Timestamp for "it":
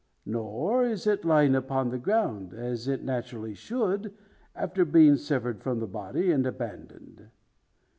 1.05-1.23, 2.87-3.03